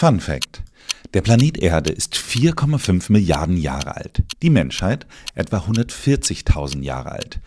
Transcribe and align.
Fun 0.00 0.18
Fact. 0.18 0.62
Der 1.12 1.20
Planet 1.20 1.58
Erde 1.58 1.92
ist 1.92 2.14
4,5 2.16 3.12
Milliarden 3.12 3.58
Jahre 3.58 3.98
alt. 3.98 4.22
Die 4.40 4.48
Menschheit 4.48 5.06
etwa 5.34 5.58
140.000 5.58 6.80
Jahre 6.80 7.12
alt. 7.12 7.38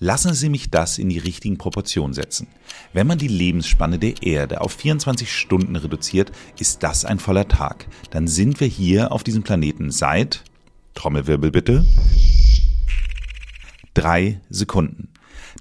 Lassen 0.00 0.34
Sie 0.34 0.48
mich 0.48 0.70
das 0.70 0.98
in 0.98 1.08
die 1.08 1.18
richtigen 1.18 1.56
Proportionen 1.56 2.12
setzen. 2.12 2.48
Wenn 2.92 3.06
man 3.06 3.18
die 3.18 3.28
Lebensspanne 3.28 4.00
der 4.00 4.24
Erde 4.24 4.60
auf 4.60 4.72
24 4.72 5.32
Stunden 5.32 5.76
reduziert, 5.76 6.32
ist 6.58 6.82
das 6.82 7.04
ein 7.04 7.20
voller 7.20 7.46
Tag. 7.46 7.86
Dann 8.10 8.26
sind 8.26 8.58
wir 8.58 8.66
hier 8.66 9.12
auf 9.12 9.22
diesem 9.22 9.44
Planeten 9.44 9.92
seit, 9.92 10.42
Trommelwirbel 10.94 11.52
bitte, 11.52 11.86
drei 13.94 14.40
Sekunden. 14.50 15.10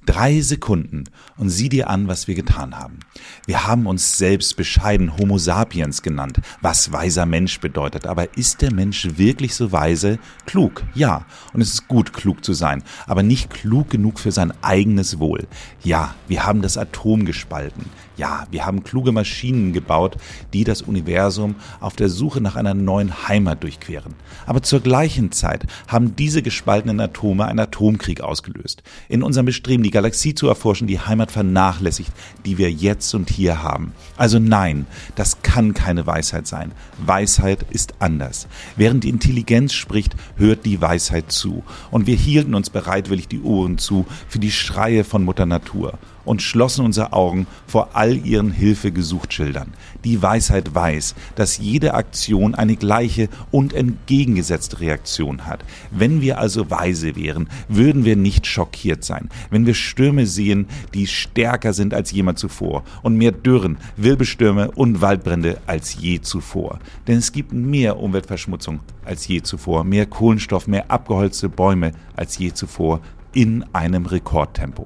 Drei 0.05 0.41
Sekunden 0.41 1.03
und 1.37 1.49
sieh 1.49 1.69
dir 1.69 1.89
an, 1.89 2.07
was 2.07 2.27
wir 2.27 2.35
getan 2.35 2.77
haben. 2.77 2.99
Wir 3.45 3.67
haben 3.67 3.85
uns 3.85 4.17
selbst 4.17 4.57
bescheiden 4.57 5.17
Homo 5.17 5.37
sapiens 5.37 6.01
genannt, 6.01 6.39
was 6.61 6.91
weiser 6.91 7.25
Mensch 7.25 7.59
bedeutet. 7.59 8.07
Aber 8.07 8.37
ist 8.37 8.61
der 8.61 8.73
Mensch 8.73 9.07
wirklich 9.17 9.55
so 9.55 9.71
weise? 9.71 10.19
Klug, 10.45 10.83
ja. 10.95 11.25
Und 11.53 11.61
es 11.61 11.73
ist 11.73 11.87
gut, 11.87 12.13
klug 12.13 12.43
zu 12.43 12.53
sein, 12.53 12.83
aber 13.07 13.23
nicht 13.23 13.49
klug 13.49 13.89
genug 13.89 14.19
für 14.19 14.31
sein 14.31 14.53
eigenes 14.61 15.19
Wohl. 15.19 15.47
Ja, 15.83 16.15
wir 16.27 16.45
haben 16.45 16.61
das 16.61 16.77
Atom 16.77 17.25
gespalten. 17.25 17.85
Ja, 18.19 18.47
wir 18.51 18.65
haben 18.65 18.83
kluge 18.83 19.13
Maschinen 19.13 19.71
gebaut, 19.71 20.17
die 20.51 20.65
das 20.65 20.81
Universum 20.81 21.55
auf 21.79 21.95
der 21.95 22.09
Suche 22.09 22.41
nach 22.41 22.57
einer 22.57 22.73
neuen 22.73 23.29
Heimat 23.29 23.63
durchqueren. 23.63 24.13
Aber 24.45 24.61
zur 24.61 24.81
gleichen 24.81 25.31
Zeit 25.31 25.65
haben 25.87 26.17
diese 26.17 26.41
gespaltenen 26.41 26.99
Atome 26.99 27.45
einen 27.45 27.59
Atomkrieg 27.59 28.19
ausgelöst. 28.19 28.83
In 29.07 29.23
unserem 29.23 29.45
Bestreben, 29.45 29.83
die 29.89 29.93
Galaxie 29.93 30.35
zu 30.35 30.47
erforschen, 30.47 30.85
die 30.85 30.99
Heimat 30.99 31.31
vernachlässigt, 31.31 32.11
die 32.45 32.59
wir 32.59 32.71
jetzt 32.71 33.15
und 33.15 33.27
hier 33.27 33.63
haben. 33.63 33.93
Also 34.17 34.37
nein, 34.37 34.85
das 35.15 35.41
kann 35.41 35.73
keine 35.73 36.05
Weisheit 36.05 36.45
sein. 36.45 36.73
Weisheit 36.99 37.65
ist 37.71 37.95
anders. 37.97 38.47
Während 38.75 39.03
die 39.03 39.09
Intelligenz 39.09 39.73
spricht, 39.73 40.15
hört 40.35 40.67
die 40.67 40.79
Weisheit 40.79 41.31
zu. 41.31 41.63
Und 41.89 42.05
wir 42.05 42.15
hielten 42.15 42.53
uns 42.53 42.69
bereitwillig 42.69 43.29
die 43.29 43.41
Ohren 43.41 43.79
zu 43.79 44.05
für 44.27 44.37
die 44.37 44.51
Schreie 44.51 45.03
von 45.03 45.23
Mutter 45.23 45.47
Natur 45.47 45.97
und 46.25 46.41
schlossen 46.41 46.85
unsere 46.85 47.13
Augen 47.13 47.47
vor 47.67 47.89
all 47.93 48.17
ihren 48.25 48.51
Hilfegesuchtschildern. 48.51 49.73
Die 50.03 50.21
Weisheit 50.21 50.73
weiß, 50.73 51.15
dass 51.35 51.57
jede 51.57 51.93
Aktion 51.93 52.55
eine 52.55 52.75
gleiche 52.75 53.29
und 53.51 53.73
entgegengesetzte 53.73 54.79
Reaktion 54.79 55.45
hat. 55.45 55.63
Wenn 55.91 56.21
wir 56.21 56.39
also 56.39 56.69
weise 56.69 57.15
wären, 57.15 57.49
würden 57.67 58.05
wir 58.05 58.15
nicht 58.15 58.47
schockiert 58.47 59.03
sein. 59.03 59.29
Wenn 59.49 59.65
wir 59.65 59.73
Stürme 59.73 60.25
sehen, 60.25 60.67
die 60.93 61.07
stärker 61.07 61.73
sind 61.73 61.93
als 61.93 62.11
jemals 62.11 62.39
zuvor 62.39 62.83
und 63.01 63.17
mehr 63.17 63.31
Dürren, 63.31 63.77
Wirbelstürme 63.97 64.71
und 64.71 65.01
Waldbrände 65.01 65.59
als 65.67 65.95
je 65.99 66.21
zuvor. 66.21 66.79
Denn 67.07 67.17
es 67.17 67.31
gibt 67.31 67.53
mehr 67.53 67.99
Umweltverschmutzung 67.99 68.79
als 69.03 69.27
je 69.27 69.41
zuvor, 69.41 69.83
mehr 69.83 70.05
Kohlenstoff, 70.05 70.67
mehr 70.67 70.89
abgeholzte 70.89 71.49
Bäume 71.49 71.91
als 72.15 72.37
je 72.37 72.53
zuvor 72.53 73.01
in 73.33 73.65
einem 73.73 74.05
Rekordtempo. 74.05 74.85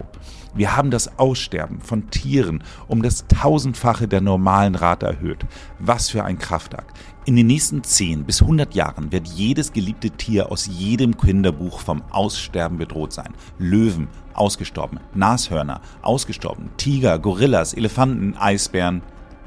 Wir 0.55 0.75
haben 0.75 0.91
das 0.91 1.17
Aussterben 1.17 1.81
von 1.81 2.11
Tieren 2.11 2.63
um 2.87 3.01
das 3.01 3.25
tausendfache 3.27 4.07
der 4.07 4.21
normalen 4.21 4.75
Rate 4.75 5.07
erhöht. 5.07 5.45
Was 5.79 6.11
für 6.11 6.23
ein 6.23 6.37
Kraftakt. 6.37 6.95
In 7.25 7.35
den 7.35 7.47
nächsten 7.47 7.83
10 7.83 8.25
bis 8.25 8.41
100 8.41 8.75
Jahren 8.75 9.11
wird 9.11 9.27
jedes 9.27 9.73
geliebte 9.73 10.11
Tier 10.11 10.51
aus 10.51 10.67
jedem 10.67 11.17
Kinderbuch 11.17 11.79
vom 11.79 12.03
Aussterben 12.11 12.77
bedroht 12.77 13.13
sein. 13.13 13.33
Löwen, 13.57 14.09
ausgestorben. 14.33 14.99
Nashörner, 15.15 15.81
ausgestorben. 16.03 16.69
Tiger, 16.77 17.17
Gorillas, 17.17 17.73
Elefanten, 17.73 18.37
Eisbären, 18.37 19.01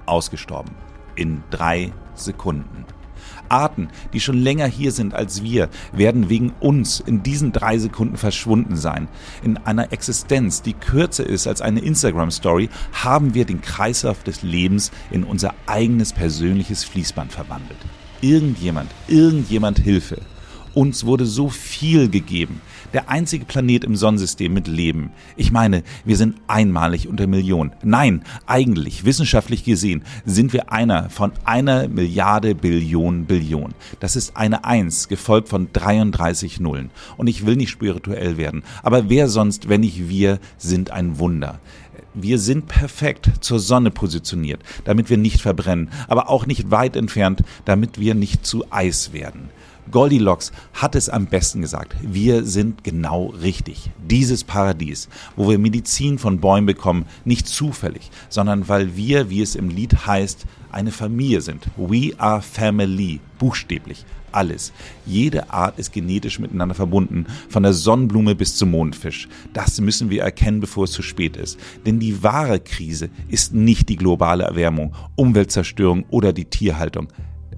ausgestorben. 0.07 0.75
In 1.15 1.45
drei 1.51 1.93
Sekunden. 2.15 2.85
Arten, 3.49 3.89
die 4.13 4.21
schon 4.21 4.39
länger 4.39 4.67
hier 4.67 4.93
sind 4.93 5.15
als 5.15 5.43
wir, 5.43 5.69
werden 5.93 6.29
wegen 6.29 6.53
uns 6.61 7.01
in 7.01 7.23
diesen 7.23 7.53
drei 7.53 7.79
Sekunden 7.79 8.17
verschwunden 8.17 8.77
sein. 8.77 9.09
In 9.43 9.57
einer 9.59 9.93
Existenz, 9.93 10.63
die 10.63 10.75
kürzer 10.75 11.27
ist 11.27 11.47
als 11.47 11.61
eine 11.61 11.81
Instagram-Story, 11.81 12.69
haben 12.93 13.35
wir 13.35 13.45
den 13.45 13.61
Kreislauf 13.61 14.23
des 14.23 14.43
Lebens 14.43 14.91
in 15.11 15.25
unser 15.25 15.55
eigenes 15.67 16.13
persönliches 16.13 16.85
Fließband 16.85 17.33
verwandelt. 17.33 17.79
Irgendjemand, 18.21 18.91
irgendjemand 19.09 19.79
Hilfe. 19.79 20.21
Uns 20.77 21.07
wurde 21.07 21.25
so 21.25 21.49
viel 21.49 22.11
gegeben. 22.11 22.61
Der 22.93 23.09
einzige 23.09 23.47
Planet 23.47 23.83
im 23.83 23.97
Sonnensystem 23.97 24.53
mit 24.53 24.69
Leben. 24.69 25.11
Ich 25.35 25.51
meine, 25.51 25.83
wir 26.05 26.19
sind 26.19 26.37
einmalig 26.49 27.09
unter 27.09 27.27
Millionen. 27.27 27.73
Nein, 27.83 28.25
eigentlich, 28.45 29.07
wissenschaftlich 29.07 29.65
gesehen, 29.65 30.03
sind 30.27 30.53
wir 30.53 30.71
einer 30.71 31.09
von 31.09 31.33
einer 31.47 31.89
Milliarde 31.89 32.55
Billion 32.55 33.25
Billion. 33.25 33.73
Das 34.01 34.17
ist 34.17 34.37
eine 34.37 34.67
Eins, 34.67 35.09
gefolgt 35.09 35.49
von 35.49 35.69
33 35.73 36.61
Nullen. 36.61 36.91
Und 37.17 37.29
ich 37.29 37.47
will 37.47 37.57
nicht 37.57 37.71
spirituell 37.71 38.37
werden. 38.37 38.63
Aber 38.83 39.09
wer 39.09 39.31
sonst, 39.31 39.71
wenn 39.71 39.81
nicht 39.81 40.11
wir, 40.11 40.41
sind 40.59 40.91
ein 40.91 41.19
Wunder. 41.19 41.59
Wir 42.19 42.39
sind 42.39 42.67
perfekt 42.67 43.31
zur 43.43 43.61
Sonne 43.61 43.91
positioniert, 43.91 44.63
damit 44.85 45.11
wir 45.11 45.19
nicht 45.19 45.43
verbrennen, 45.43 45.91
aber 46.09 46.31
auch 46.31 46.47
nicht 46.47 46.71
weit 46.71 46.97
entfernt, 46.97 47.43
damit 47.67 48.01
wir 48.01 48.15
nicht 48.15 48.47
zu 48.47 48.65
Eis 48.71 49.13
werden. 49.13 49.51
Goldilocks 49.91 50.51
hat 50.73 50.95
es 50.95 51.11
am 51.11 51.27
besten 51.27 51.61
gesagt. 51.61 51.95
Wir 52.01 52.45
sind 52.47 52.83
genau 52.85 53.27
richtig. 53.27 53.91
Dieses 54.09 54.45
Paradies, 54.45 55.11
wo 55.37 55.51
wir 55.51 55.59
Medizin 55.59 56.19
von 56.19 56.41
Bäumen 56.41 56.67
bekommen, 56.67 57.05
nicht 57.27 57.47
zufällig, 57.47 58.11
sondern 58.31 58.67
weil 58.67 58.97
wir, 58.97 59.29
wie 59.29 59.43
es 59.43 59.55
im 59.55 59.69
Lied 59.69 60.07
heißt, 60.07 60.47
eine 60.73 60.93
Familie 60.93 61.43
sind. 61.43 61.67
We 61.77 62.13
are 62.17 62.41
family, 62.41 63.21
buchstäblich. 63.39 64.07
Alles. 64.37 64.73
Jede 65.07 65.51
Art 65.51 65.79
ist 65.79 65.93
genetisch 65.93 66.39
miteinander 66.39 66.75
verbunden, 66.75 67.25
von 67.49 67.63
der 67.63 67.73
Sonnenblume 67.73 68.35
bis 68.35 68.57
zum 68.57 68.71
Mondfisch. 68.71 69.29
Das 69.55 69.81
müssen 69.81 70.11
wir 70.11 70.23
erkennen, 70.23 70.61
bevor 70.61 70.85
es 70.85 70.93
zu 70.93 71.01
spät 71.01 71.39
ist. 71.39 71.59
Denn 71.87 71.99
die 71.99 72.23
wahre 72.23 72.61
Krise 72.61 73.09
ist 73.29 73.55
nicht 73.55 73.89
die 73.89 73.97
globale 73.97 74.45
Erwärmung, 74.45 74.95
Umweltzerstörung 75.15 76.05
oder 76.11 76.35
die 76.35 76.45
Tierhaltung 76.45 77.09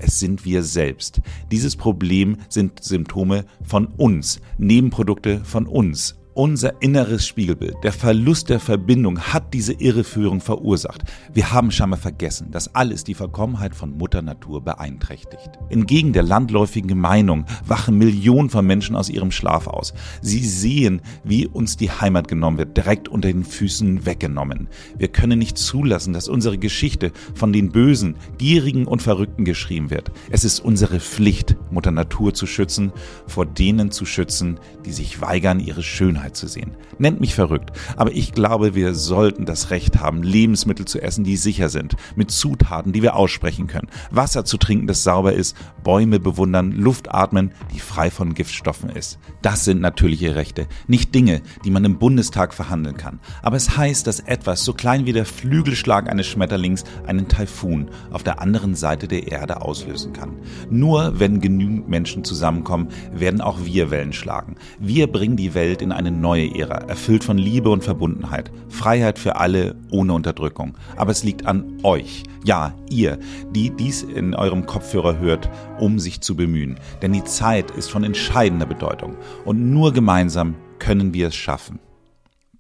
es 0.01 0.21
sind 0.21 0.45
wir 0.45 0.63
selbst. 0.63 1.21
Dieses 1.51 1.75
Problem 1.75 2.37
sind 2.49 2.85
Symptome 2.85 3.45
von 3.65 3.87
uns, 3.87 4.41
Nebenprodukte 4.57 5.41
von 5.45 5.67
uns 5.67 6.17
unser 6.39 6.81
inneres 6.81 7.27
Spiegelbild, 7.27 7.75
der 7.83 7.91
Verlust 7.93 8.49
der 8.49 8.61
Verbindung 8.61 9.19
hat 9.19 9.53
diese 9.55 9.73
Irreführung 9.73 10.41
verursacht. 10.41 11.03
Wir 11.35 11.51
haben 11.51 11.73
scheinbar 11.73 11.99
vergessen, 11.99 12.53
dass 12.53 12.77
alles 12.77 13.03
die 13.03 13.15
Verkommenheit 13.15 13.75
von 13.75 13.99
Mutter 13.99 14.23
Natur 14.23 14.63
beeinträchtigt. 14.63 15.59
Entgegen 15.69 16.13
der 16.13 16.23
landläufigen 16.23 16.97
Meinung 16.97 17.45
wachen 17.67 17.99
Millionen 17.99 18.51
von 18.51 18.65
Menschen 18.65 18.95
aus 18.95 19.11
ihrem 19.11 19.33
Schlaf 19.33 19.67
aus. 19.67 19.95
Sie 20.23 20.47
sehen, 20.47 21.03
wie 21.25 21.49
uns 21.49 21.77
die 21.77 21.91
Heimat 21.91 22.29
genommen 22.29 22.59
wird, 22.59 22.77
direkt 22.77 23.09
unter 23.09 23.27
den 23.27 23.43
Füßen 23.43 24.07
weggenommen. 24.07 24.69
Wir 24.97 25.09
können 25.09 25.41
nicht 25.41 25.59
zulassen, 25.59 26.13
dass 26.13 26.29
unsere 26.29 26.57
Geschichte 26.57 27.11
von 27.35 27.53
den 27.53 27.73
Bösen, 27.73 28.15
Gierigen 28.39 28.87
und 28.87 29.03
Verrückten 29.03 29.45
geschrieben 29.45 29.91
wird. 29.91 30.13
Es 30.31 30.45
ist 30.45 30.61
unsere 30.61 31.01
Pflicht, 31.01 31.57
Mutter 31.71 31.91
Natur 31.91 32.35
zu 32.35 32.47
schützen, 32.47 32.93
vor 33.27 33.47
denen 33.47 33.91
zu 33.91 34.05
schützen, 34.07 34.59
die 34.85 34.93
sich 34.93 35.21
weigern, 35.21 35.61
ihre 35.61 35.83
Schönheit 35.83 36.37
zu 36.37 36.47
sehen. 36.47 36.77
Nennt 36.99 37.21
mich 37.21 37.35
verrückt, 37.35 37.73
aber 37.97 38.13
ich 38.13 38.33
glaube, 38.33 38.75
wir 38.75 38.95
sollten 38.95 39.45
das 39.45 39.71
Recht 39.71 40.01
haben, 40.01 40.23
Lebensmittel 40.23 40.87
zu 40.87 41.01
essen, 41.01 41.25
die 41.25 41.37
sicher 41.37 41.69
sind, 41.69 41.97
mit 42.17 42.31
Zutaten, 42.31 42.93
die 42.93 43.03
wir 43.03 43.17
aussprechen 43.17 43.67
können, 43.67 43.89
Wasser 44.11 44.45
zu 44.45 44.57
trinken, 44.57 44.87
das 44.87 45.05
sauber 45.05 45.33
ist, 45.33 45.57
Bäume 45.83 46.21
bewundern, 46.21 46.73
Luft 46.73 47.15
atmen, 47.15 47.53
die 47.75 47.81
frei 47.81 48.11
von 48.11 48.35
Giftstoffen 48.35 48.91
ist. 48.91 49.19
Das 49.43 49.65
sind 49.65 49.81
natürliche 49.81 50.35
Rechte, 50.35 50.67
nicht 50.87 51.15
Dinge, 51.15 51.43
die 51.65 51.71
man 51.71 51.85
im 51.85 51.99
Bundestag 51.99 52.55
verhandeln 52.55 52.97
kann. 52.97 53.21
Aber 53.43 53.57
es 53.57 53.77
heißt, 53.77 54.07
dass 54.07 54.21
etwas 54.21 54.65
so 54.65 54.73
klein 54.73 55.07
wie 55.07 55.13
der 55.13 55.25
Flügelschlag 55.25 56.09
eines 56.09 56.27
Schmetterlings 56.27 56.85
einen 57.07 57.29
Taifun 57.29 57.91
auf 58.11 58.23
der 58.23 58.41
anderen 58.41 58.75
Seite 58.75 59.09
der 59.09 59.29
Erde 59.29 59.63
auslösen 59.63 60.13
kann. 60.13 60.37
Nur 60.71 61.19
wenn 61.21 61.41
genügend 61.59 61.89
Menschen 61.89 62.25
zusammenkommen, 62.25 62.89
werden 63.13 63.41
auch 63.41 63.65
wir 63.65 63.91
Wellen 63.91 64.13
schlagen. 64.13 64.57
Wir 64.79 65.07
bringen 65.09 65.37
die 65.37 65.55
Welt 65.55 65.83
in 65.83 65.91
eine 65.91 66.11
neue 66.11 66.55
Ära, 66.55 66.79
erfüllt 66.89 67.25
von 67.25 67.37
Liebe 67.37 67.71
und 67.71 67.83
Verbundenheit. 67.83 68.51
Freiheit 68.69 69.19
für 69.19 69.37
alle 69.37 69.75
ohne 69.91 70.13
Unterdrückung. 70.13 70.77
Aber 70.97 71.11
es 71.11 71.25
liegt 71.25 71.47
an 71.47 71.79
euch, 71.83 72.23
ja, 72.45 72.75
ihr, 72.89 73.19
die 73.51 73.71
dies 73.71 74.03
in 74.03 74.35
eurem 74.35 74.67
Kopfhörer 74.67 75.19
hört, 75.19 75.51
um 75.81 75.99
sich 75.99 76.21
zu 76.21 76.37
bemühen. 76.37 76.79
Denn 77.03 77.13
die 77.13 77.25
Zeit 77.25 77.73
ist 77.73 77.91
von 77.91 78.05
entscheidender 78.05 78.67
Bedeutung. 78.67 79.17
Und 79.45 79.73
nur 79.73 79.93
gemeinsam 79.93 80.55
können 80.79 81.13
wir 81.13 81.29
es 81.29 81.35
schaffen. 81.35 81.81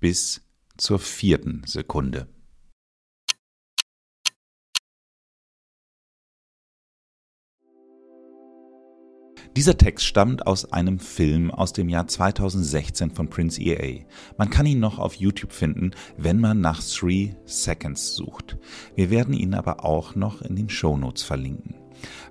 Bis 0.00 0.43
zur 0.77 0.99
vierten 0.99 1.62
Sekunde. 1.67 2.27
Dieser 9.59 9.77
Text 9.77 10.07
stammt 10.07 10.47
aus 10.47 10.73
einem 10.73 11.01
Film 11.01 11.51
aus 11.51 11.73
dem 11.73 11.89
Jahr 11.89 12.07
2016 12.07 13.11
von 13.11 13.29
Prince 13.29 13.61
EA. 13.61 14.05
Man 14.37 14.51
kann 14.51 14.67
ihn 14.67 14.79
noch 14.79 15.01
auf 15.01 15.15
YouTube 15.15 15.51
finden, 15.53 15.91
wenn 16.17 16.39
man 16.39 16.61
nach 16.61 16.81
Three 16.81 17.31
Seconds 17.45 18.15
sucht. 18.15 18.57
Wir 18.95 19.11
werden 19.11 19.35
ihn 19.35 19.55
aber 19.55 19.85
auch 19.85 20.15
noch 20.15 20.43
in 20.43 20.55
den 20.55 20.69
Show 20.69 20.97
Notes 20.97 21.25
verlinken. 21.25 21.75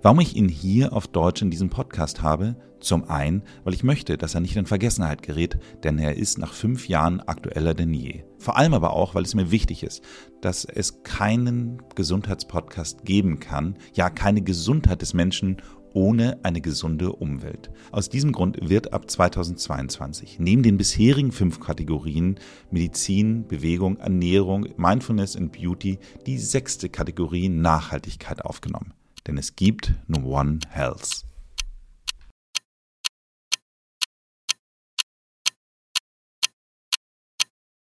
Warum 0.02 0.22
ich 0.22 0.38
ihn 0.38 0.48
hier 0.48 0.94
auf 0.94 1.08
Deutsch 1.08 1.42
in 1.42 1.52
diesem 1.52 1.70
Podcast 1.70 2.22
habe? 2.22 2.56
Zum 2.80 3.10
einen, 3.10 3.42
weil 3.64 3.74
ich 3.74 3.84
möchte, 3.84 4.18
dass 4.18 4.36
er 4.36 4.42
nicht 4.42 4.56
in 4.56 4.68
Vergessenheit 4.68 5.24
gerät, 5.24 5.58
denn 5.84 5.98
er 5.98 6.16
ist 6.16 6.38
nach 6.38 6.54
fünf 6.54 6.88
Jahren 6.88 7.20
aktueller 7.20 7.74
denn 7.74 7.94
je. 7.94 8.24
Vor 8.38 8.56
allem 8.56 8.74
aber 8.74 8.94
auch, 8.94 9.16
weil 9.16 9.24
es 9.24 9.34
mir 9.34 9.50
wichtig 9.50 9.84
ist, 9.84 10.04
dass 10.42 10.64
es 10.64 11.02
keinen 11.02 11.82
Gesundheitspodcast 11.96 13.04
geben 13.04 13.40
kann, 13.40 13.78
ja 13.94 14.12
keine 14.12 14.44
Gesundheit 14.44 15.02
des 15.02 15.16
Menschen 15.16 15.58
ohne 15.94 16.39
eine 16.44 16.62
gesunde 16.62 17.12
Umwelt. 17.12 17.69
Aus 17.92 18.10
diesem 18.10 18.31
Grund 18.31 18.57
wird 18.69 18.94
ab 18.94 19.10
2022 19.10 20.39
neben 20.39 20.63
den 20.63 20.78
bisherigen 20.78 21.31
fünf 21.31 21.60
Kategorien 21.60 22.39
Medizin, 22.72 23.48
Bewegung, 23.48 23.98
Ernährung, 23.98 24.68
Mindfulness 24.78 25.36
und 25.36 25.51
Beauty 25.51 26.00
die 26.25 26.38
sechste 26.38 26.89
Kategorie 26.89 27.50
Nachhaltigkeit 27.50 28.44
aufgenommen. 28.44 28.94
Denn 29.28 29.38
es 29.38 29.56
gibt 29.56 29.94
nur 30.07 30.24
One 30.24 30.60
Health. 30.69 31.27